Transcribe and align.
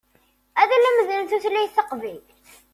Ad 0.61 0.69
lemden 0.83 1.23
tutlayt 1.29 1.75
taqbaylit. 1.77 2.29